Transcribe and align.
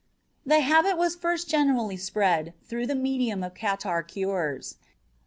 The 0.47 0.61
habit 0.61 0.97
was 0.97 1.15
first 1.15 1.47
generally 1.47 1.95
spread 1.95 2.55
through 2.63 2.87
the 2.87 2.95
medium 2.95 3.43
of 3.43 3.53
catarrh 3.53 4.01
cures. 4.01 4.77